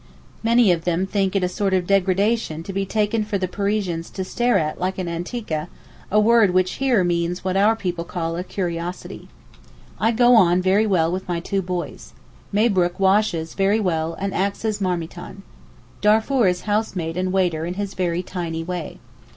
Many 0.41 0.71
of 0.71 0.83
them 0.83 1.05
think 1.05 1.35
it 1.35 1.43
a 1.43 1.47
sort 1.47 1.75
of 1.75 1.85
degradation 1.85 2.63
to 2.63 2.73
be 2.73 2.87
taken 2.87 3.23
for 3.23 3.37
the 3.37 3.47
Parisians 3.47 4.09
to 4.09 4.23
stare 4.23 4.57
at 4.57 4.79
like 4.79 4.97
an 4.97 5.05
anteeka, 5.07 5.67
a 6.09 6.19
word 6.19 6.55
which 6.55 6.77
here 6.81 7.03
means 7.03 7.43
what 7.43 7.55
our 7.55 7.75
people 7.75 8.03
call 8.03 8.35
a 8.35 8.43
'curiosity.' 8.43 9.27
I 9.99 10.09
go 10.09 10.33
on 10.33 10.59
very 10.59 10.87
well 10.87 11.11
with 11.11 11.27
my 11.27 11.39
two 11.39 11.61
boys. 11.61 12.13
Mabrook 12.51 12.99
washes 12.99 13.53
very 13.53 13.79
well 13.79 14.15
and 14.15 14.33
acts 14.33 14.65
as 14.65 14.79
marmiton. 14.81 15.43
Darfour 16.01 16.47
is 16.47 16.61
housemaid 16.61 17.15
and 17.15 17.31
waiter 17.31 17.63
in 17.67 17.75
his 17.75 17.93
very 17.93 18.23
tiny 18.23 18.63
way. 18.63 18.97